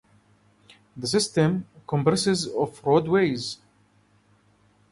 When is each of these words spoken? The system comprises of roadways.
The 0.97 1.05
system 1.05 1.67
comprises 1.85 2.47
of 2.47 2.83
roadways. 2.83 3.59